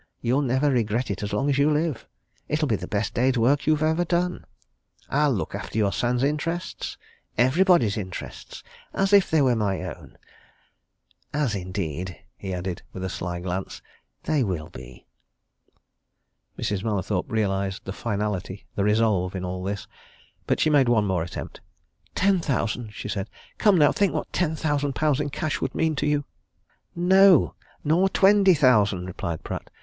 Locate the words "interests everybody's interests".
6.23-8.63